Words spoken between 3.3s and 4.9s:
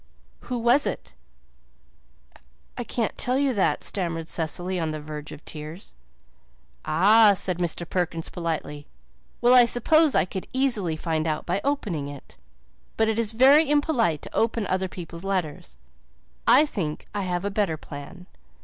you that," stammered Cecily, on